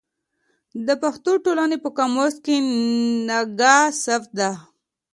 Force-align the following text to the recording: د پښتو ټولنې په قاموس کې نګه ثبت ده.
د 0.85 0.89
پښتو 1.03 1.31
ټولنې 1.45 1.77
په 1.83 1.89
قاموس 1.97 2.35
کې 2.45 2.55
نګه 3.29 3.75
ثبت 4.03 4.29
ده. 4.39 4.51